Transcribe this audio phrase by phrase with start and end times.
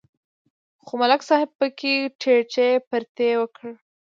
[0.85, 3.73] خو ملک صاحب پکې ټرتې پرتې وکړې